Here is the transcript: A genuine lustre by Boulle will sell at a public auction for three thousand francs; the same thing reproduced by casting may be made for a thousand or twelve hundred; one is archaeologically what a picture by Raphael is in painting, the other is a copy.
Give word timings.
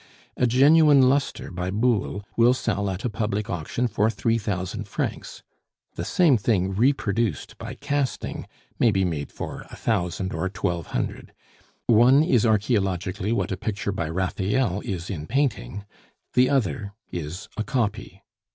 A 0.35 0.47
genuine 0.47 1.03
lustre 1.07 1.51
by 1.51 1.69
Boulle 1.69 2.25
will 2.35 2.55
sell 2.55 2.89
at 2.89 3.05
a 3.05 3.07
public 3.11 3.51
auction 3.51 3.87
for 3.87 4.09
three 4.09 4.39
thousand 4.39 4.87
francs; 4.87 5.43
the 5.93 6.03
same 6.03 6.37
thing 6.39 6.71
reproduced 6.73 7.55
by 7.59 7.75
casting 7.75 8.47
may 8.79 8.89
be 8.89 9.05
made 9.05 9.31
for 9.31 9.67
a 9.69 9.75
thousand 9.75 10.33
or 10.33 10.49
twelve 10.49 10.87
hundred; 10.87 11.33
one 11.85 12.23
is 12.23 12.47
archaeologically 12.47 13.31
what 13.31 13.51
a 13.51 13.57
picture 13.57 13.91
by 13.91 14.09
Raphael 14.09 14.81
is 14.83 15.11
in 15.11 15.27
painting, 15.27 15.85
the 16.33 16.49
other 16.49 16.93
is 17.11 17.47
a 17.55 17.63
copy. 17.63 18.23